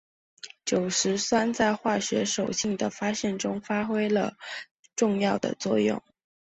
[0.65, 4.35] 酒石酸在化学手性的发现中发挥了
[4.95, 6.01] 重要的作用。